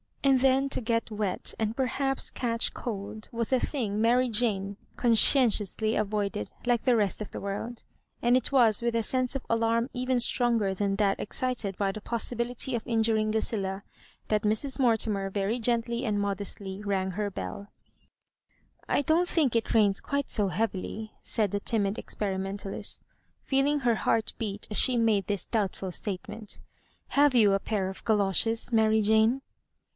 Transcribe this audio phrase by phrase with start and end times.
[0.23, 5.95] And then to get wet, and perhaps catch cold, was a thing Mary Jane conscientiously
[5.95, 7.83] avoided, like the rest of the world;
[8.21, 12.01] and it was with a sense of alarm even sttonger than that excited by the
[12.01, 13.83] possibility of injuring Lucilla,
[14.27, 14.79] that Mrs.
[14.79, 17.67] Mortimer very gently and modestly rang her belL"
[18.97, 23.03] I don't think it rains quite so heavily," said the timid experimentalist,
[23.43, 26.59] feeling her heart beat as she made this doubtful statemenc
[27.11, 29.41] ''Have you a pair of goloshes, Mary Jane?"